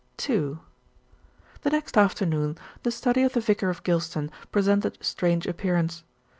[0.27, 0.57] II
[1.61, 6.03] The next afternoon the study of the vicar of Gylston presented a strange appearance.